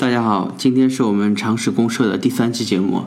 [0.00, 3.04] 大家好，今天是我们常识公社的第三期节目。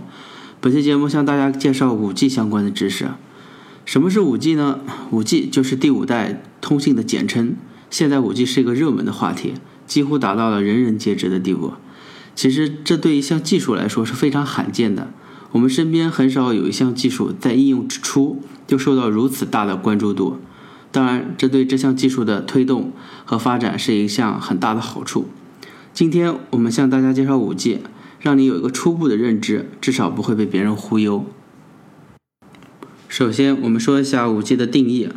[0.61, 3.07] 本期节目向大家介绍五 G 相关的知识。
[3.83, 4.79] 什么是五 G 呢？
[5.09, 7.55] 五 G 就是第五代通信的简称。
[7.89, 9.55] 现在五 G 是一个热门的话题，
[9.87, 11.73] 几乎达到了人人皆知的地步。
[12.35, 15.11] 其实这对一项技术来说是非常罕见的。
[15.53, 20.37] 我们身边很少有一项技术在应用之初就受到如此大的关注度。
[20.91, 22.93] 当然，这对这项技术的推动
[23.25, 25.27] 和发展是一项很大的好处。
[25.93, 27.81] 今天我们向大家介绍五 G，
[28.19, 31.23] 让你有一个初步的认知，至少不会被别人忽悠。
[33.07, 35.09] 首先，我们说一下五 G 的定义。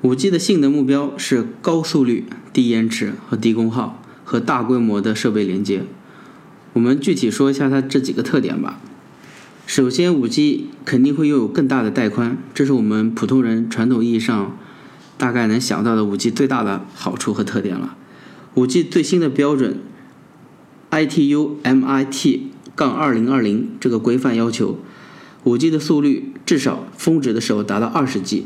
[0.00, 5.84] 五 G 的性能目标是高速率、低延迟和低功耗，和大规模的设备连接。
[6.72, 8.80] 我们具体说一下它这几个特点吧。
[9.68, 14.58] 首先，五 G 肯定会拥有更大的带宽，这是我们普通人传统意义上
[15.16, 17.96] 大概能想到的五 G 最大的好处和特点了。
[18.54, 19.78] 五 G 最新的标准。
[20.92, 22.40] ITU MIT
[22.76, 24.78] 杠二零二零这个规范要求，
[25.44, 28.44] 五 G 的速率至少峰值的时候达到二十 G，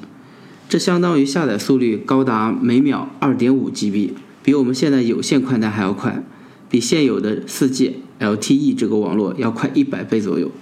[0.68, 4.12] 这相当于下载速率高达每秒二点五 GB，
[4.44, 6.24] 比我们现在有线宽带还要快，
[6.70, 10.52] 比现有的四 G LTE 这个网络要快一百倍左右。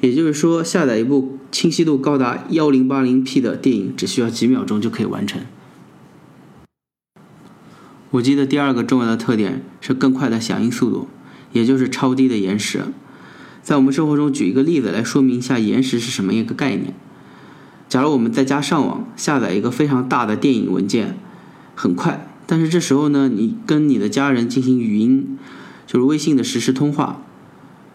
[0.00, 5.40] 也就是说，下载一部清晰度高达幺零八零 P 的电影只需要几秒钟就可以完成。
[8.10, 11.06] 五 G 的第二个重要的特点是更快的响应速度。
[11.52, 12.84] 也就是超低的延时，
[13.62, 16.94] 在我们生活中举一个例子来说明一下延时是什么一个概念。
[17.88, 21.18] 假如我们在家上网下载一个非常大的电影文件，
[21.74, 25.38] 很快，但是这时候呢，你跟你的家人进行语音，
[25.86, 27.22] 就是微信的实时通话，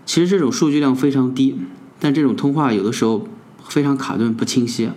[0.06, 1.56] 其实这种数据量非常低，
[2.00, 3.28] 但这种通话有的时候
[3.70, 4.90] 非常卡顿不清晰。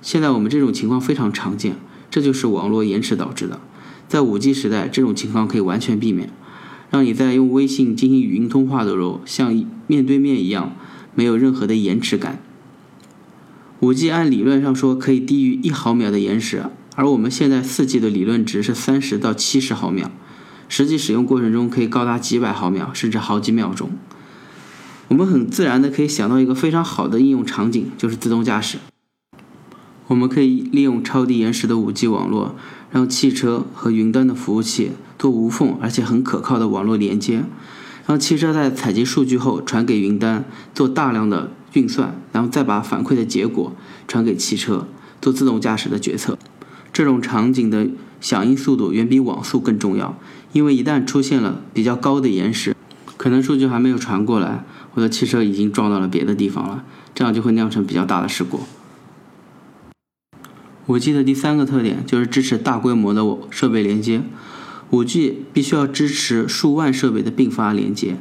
[0.00, 1.76] 现在我们这种情况非常常见，
[2.08, 3.60] 这就是网络延迟导致的。
[4.06, 6.30] 在 5G 时代，这种情况可以完全避免。
[6.90, 10.74] 让你在用微信进行语音通话的时候，像面对面一样，
[11.14, 12.40] 没有任何的延迟感。
[13.80, 16.64] 五 G 按理论上说可以低于一毫秒的延时，
[16.96, 20.10] 而我们现在四 G 的理论值是三十到七十毫秒，
[20.68, 23.90] 实际使用过程中可以高达几百毫秒，甚至好几秒钟。
[25.08, 28.78] 我们很自然的可以想到一个非常好的应用场景，就是自动驾驶。
[30.08, 32.56] 我们可以利用超低延时的五 G 网络，
[32.90, 34.90] 让汽车和云端的服务器。
[35.18, 37.42] 做无缝而且很可靠的网络连接，
[38.06, 43.72] 让汽车在采集数据后传给云端做大量的运算，然后再把反馈的结果
[44.06, 44.86] 传给汽车
[45.20, 46.38] 做自动驾驶的决策。
[46.92, 47.88] 这种场景的
[48.20, 50.18] 响应速度远比网速更重要，
[50.52, 52.74] 因为一旦出现了比较高的延时，
[53.16, 54.64] 可能数据还没有传过来，
[54.94, 58.60] 我的汽车已经撞到了别的地方了，这样就会酿成比较大的事故。
[60.86, 64.22] 五 G 的第三个特点就是支持大规模的设备连接。
[64.90, 68.16] 五 G 必须要支持数万设备的并发连接，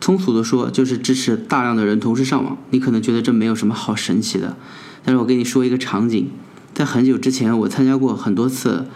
[0.00, 2.56] 通俗的说就是支持大量的人同时上网。
[2.70, 4.56] 你可能觉得这没有什么好神奇的，
[5.04, 6.30] 但是我跟你说一个场景，
[6.72, 8.86] 在很久之前我参加过很多次，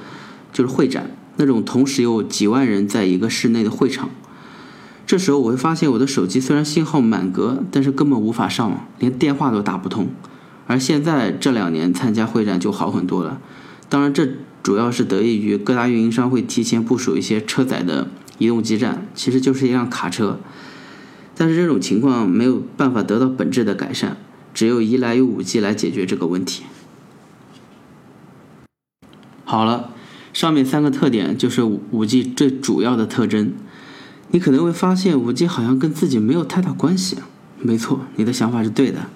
[0.52, 4.10] 就是会展那种同时有几万人在一个室内的会场，
[5.06, 10.08] 这时候我会发现我的手机虽然信号满格，但是根本无法上网，连电话都打不通。
[10.66, 13.40] 而现在这两年参加会展就好很多了，
[13.90, 14.26] 当然这。
[14.62, 20.38] 主要是得益于各大运营商会提前部署一些车载的移动基站，其实就是一辆卡车。
[21.34, 24.18] 但是这种情况没有办法得到本质的改善，
[24.52, 26.64] 只有依赖于五 G 来解决这个问题。
[29.46, 29.94] 好了，
[30.34, 33.54] 上面三个特点就是五 G 最主要的特征。
[34.30, 37.16] 你可能会发现五 G 好像跟自己没有太大关系。
[37.58, 39.06] 没错，你的想法是对的。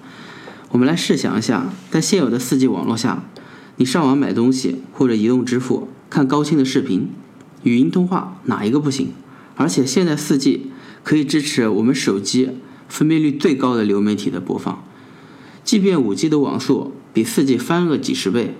[0.69, 3.23] 我们来试想一下，在现有的四 G 网络下。
[3.77, 7.09] 你上网买东西或者移动支付、看高清的视频、
[7.63, 9.09] 语音通话，哪一个不行？
[9.55, 10.61] 而且现在 4G
[11.03, 12.49] 可以支持我们手机
[12.87, 14.83] 分辨率最高的流媒体的播放。
[15.63, 18.55] 即便 5G 的网速比 4G 翻个几十倍，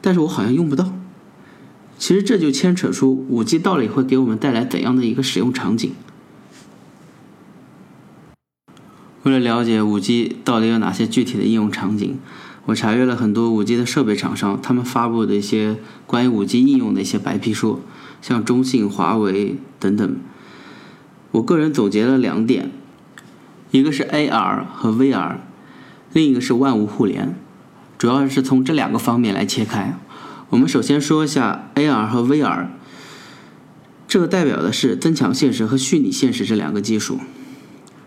[0.00, 0.92] 但是我好像用不到。
[1.98, 5.92] 其实这就牵扯出 5G 到底会给我们带来怎样的一个使用场景。
[9.22, 12.18] 为了了解 5G 到底有哪些具体的应用场景。
[12.68, 17.80] 我查阅了很多五 G 的设备厂商，他们发布的一些关于五 G 应用的一些白皮书，
[18.20, 20.16] 像中信、华为等等。
[21.30, 22.70] 我个人总结了两点，
[23.70, 25.36] 一个是 AR 和 VR，
[26.12, 27.34] 另一个是万物互联，
[27.96, 29.98] 主要是从这两个方面来切开。
[30.50, 32.66] 我们首先说一下 AR 和 VR，
[34.06, 37.18] 这个代表的是增强现实和虚拟现实这两个技术，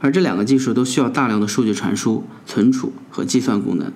[0.01, 3.91] 而这两个技术都需要大量的数据传输、存储和计算功能。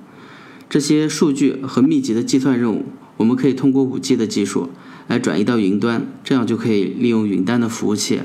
[0.69, 2.85] 这些数据和密集的计算任务，
[3.17, 4.69] 我们可以通过 5G 的技术
[5.07, 8.21] 来转移到云端，这样就可以利用云端的服务器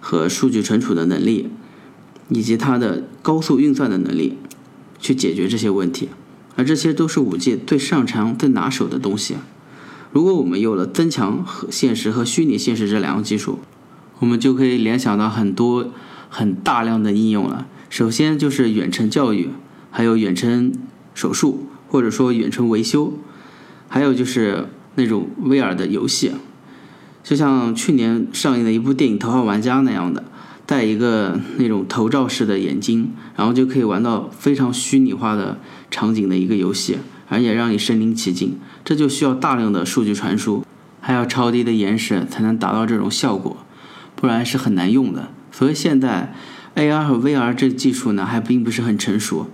[0.00, 1.48] 和数据存储的能力，
[2.28, 4.38] 以及它的高速运算的能力，
[4.98, 6.08] 去解决这些问题。
[6.56, 9.36] 而这些都是五 G 最擅长、最拿手的东西。
[10.12, 13.58] 如果我们有了增强和现实和虚拟现实这两个技术，
[14.20, 15.92] 我们就可以联想到很多
[16.30, 17.66] 很大量的应用了。
[17.90, 19.50] 首先就是远程教育，
[19.90, 20.72] 还有远程
[21.16, 23.14] 手术，或者说远程维修，
[23.88, 26.32] 还有就是那种 VR 的游戏，
[27.24, 30.22] 就像去年上映的一部电影《头号玩家》那样的，
[30.66, 35.58] 戴一个那种头罩式的眼睛，然后就可以玩到非常虚拟化的
[35.90, 36.98] 场景的一个游戏，
[37.28, 38.58] 而且让你身临其境。
[38.84, 40.64] 这就需要大量的数据传输，
[41.00, 43.56] 还要超低的延时才能达到这种效果，
[44.14, 45.30] 不然是很难用的。
[45.50, 46.34] 所以现在
[46.74, 49.48] AR 和 VR 这技术呢还并不是很成熟，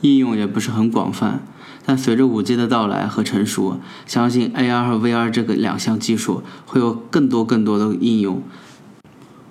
[0.00, 1.42] 应用也不是很广泛。
[1.84, 8.42] 但随着 5G 的到来和成熟，相信 AR 和 VR 这个两项技术会有更多更多的应用。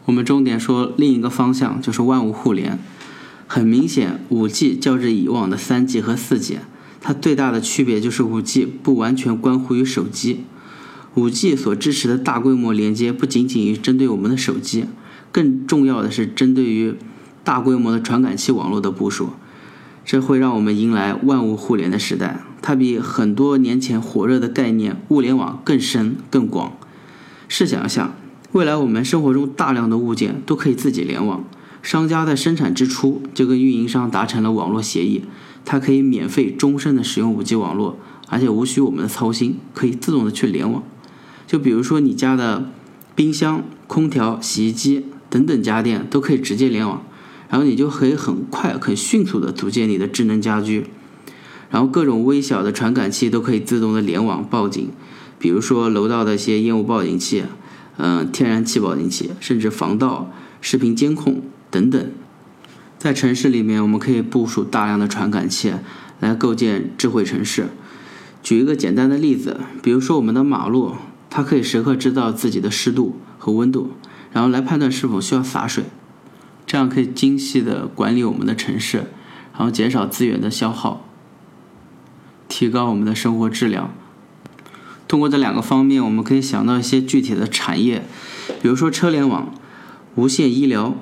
[0.05, 2.79] 我们重点说另一个方向就是万物互联。
[3.47, 6.57] 很明显，5G 较之以往的 3G 和 4G。
[6.99, 10.43] 它最大的区别就是 5G 不完全关乎于手机
[11.15, 14.85] ，5G 所支持的大规模连接不仅仅于针对我们的手机，
[15.31, 16.95] 更重要的是针对于
[17.43, 19.29] 大规模的传感器网络的部署，
[20.07, 22.39] 这会让我们迎来万物互联的时代。
[22.61, 26.71] 它比很多年前火热的概念物联网更深更广。
[27.49, 28.13] 试想一下，
[28.53, 31.43] 未来我们生活中大量的物件都可以自己联网，
[31.83, 35.25] 商家在生产之初就跟运营商达成了网络协议。
[35.65, 37.97] 它可以免费终身的使用 5G 网络，
[38.29, 40.81] 而且无需我们的操心，可以自动的去联网。
[41.45, 42.71] 就比如说你家的
[43.13, 47.03] 冰箱、空调、洗衣机等等家电都可以直接联网，
[47.49, 50.85] 然后你就可以很快、很迅速的组建你的智能家居。
[51.69, 54.89] 然后各种微小的传感器都可以自动的联网报警，
[55.37, 57.43] 比如说楼道的一些烟雾报警器、
[57.97, 62.11] 嗯天然气报警器，甚至防盗、视频监控等等。
[62.97, 65.73] 在城市里面，我们可以部署大量的传感器
[66.19, 67.67] 来构建智慧城市。
[68.41, 70.93] 举一个简单的例子，比如说我们的马路，
[71.29, 73.91] 它可以时刻知道自己的湿度和温度，
[74.31, 75.83] 然后来判断是否需要洒水，
[76.67, 78.97] 这样可以精细的管理我们的城市，
[79.53, 81.03] 然后减少资源的消耗，
[82.47, 83.91] 提高我们的生活质量。
[85.07, 88.03] 通过这两个方面，我们可以想到一些具体的产业，
[88.61, 89.51] 比如说车联网、
[90.13, 90.95] 无线医疗、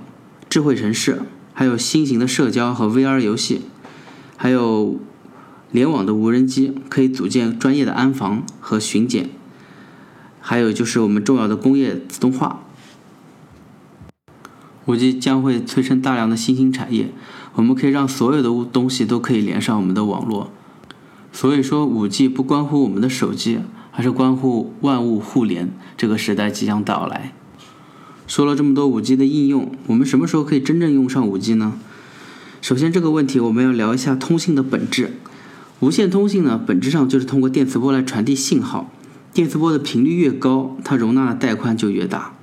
[0.47, 1.23] 智慧城市。
[1.57, 3.61] 还有新型的社交和 VR 游戏，
[4.35, 4.99] 还有
[5.71, 9.29] 联网的无人机，可以组建专业的安防和巡检。
[10.41, 12.64] 还有就是我们重要的工业自动化。
[14.85, 17.09] 五 G 将会催生大量的新兴产业，
[17.55, 20.51] 我们可以让所有的东西都可以连上我们的网络。
[21.31, 23.59] 所以说，五 G 不关乎我们的手机，
[23.91, 25.71] 而是关乎万物互联。
[25.97, 27.33] 这个时代即将到来。
[28.27, 31.73] 说了这么多五 G 的应用，我们什么时候可以真正用上五 G 呢？
[32.61, 35.17] 首先，这个问题我们要聊一下通信的本质。
[35.79, 38.89] 无线通信呢，本质上就是通过电磁波来传递信号。
[39.33, 42.33] 电磁波的频率越高，它容纳的带宽就越大。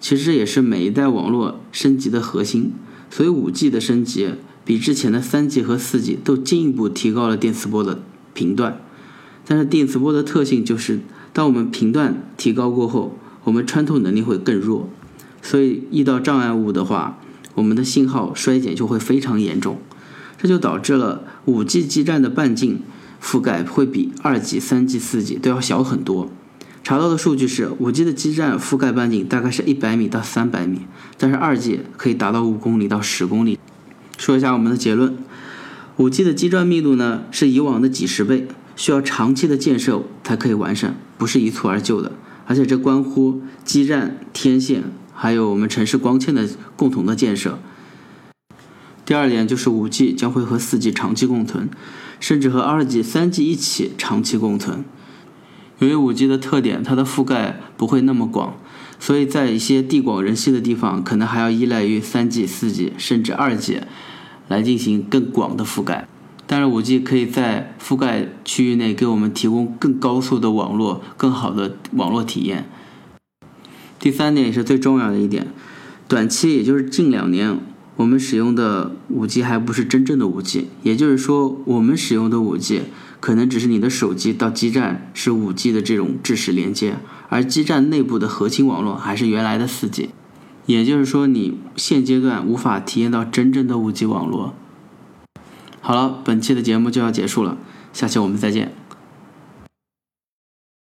[0.00, 2.72] 其实也是每一代网络升级的核心。
[3.10, 4.30] 所以五 G 的升级
[4.64, 8.02] 比之前的三 G 和四 G 都进一步提高了电磁波的
[8.34, 8.80] 频段。
[9.46, 11.00] 但是电磁波的特性就是，
[11.32, 14.88] 当我们频段提高过后，我们穿透能力会更弱。
[15.40, 17.20] 所以遇到障碍物的话，
[17.54, 19.78] 我们的信号衰减就会非常严重，
[20.36, 22.80] 这就导致了 5G 基站的半径
[23.22, 26.28] 覆盖会比 2G、3G、4G 都要小很多。
[26.86, 30.82] 查到的数据是，5G 的基站覆盖半径大概是一百米到三百米，
[31.18, 33.58] 但是 2G 可以达到五公里到十公里。
[34.16, 35.18] 说一下我们的结论
[35.96, 42.12] ：5G 的基站密度呢是以往的几十倍，需要长期的建设才可以完善，不是一蹴而就的，
[42.46, 44.84] 而且这关乎基站、天线。
[45.12, 47.58] 还有我们城市光纤的共同的建设。
[49.04, 51.68] 第二点就是五 G 将会和四 G 长期共存，
[52.20, 54.84] 甚至和二 G、三 G 一起长期共存。
[55.78, 58.54] 由于五 G 的特点，它的覆盖不会那么广，
[58.98, 63.80] 所以在一些地广人稀的地方，可能还要依赖于三 G、四 G 甚至二 G
[64.48, 66.08] 来进行更广的覆盖。
[66.46, 72.68] 但是五 G 可以在覆盖区域内给我们提供更高速的网络、更好的网络体验。
[73.98, 75.48] 第三点也是最重要的一点，
[76.06, 77.58] 短期也就是近两年，
[77.96, 82.82] 我们使用的五 G 还不是真正的五 G，也就是说，我们使用的五 G
[83.20, 86.96] 可能只是你的手机到基站是五 G 的这种制式连接，
[87.30, 90.10] 而基站内部的核心网络还是原来的四 G，
[90.66, 94.54] 也就是说，你现阶段无法体验到真正的五 G 网络。
[95.80, 97.56] 好了，本期的节目就要结束了，
[97.94, 98.72] 下期我们再见。